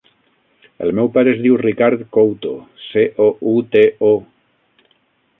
El 0.85 0.93
meu 0.99 1.09
pare 1.17 1.29
es 1.33 1.41
diu 1.41 1.57
Ricard 1.61 2.01
Couto: 2.17 2.53
ce, 2.85 3.03
o, 3.27 3.27
u, 3.53 3.53
te, 3.77 3.83
o. 4.09 4.13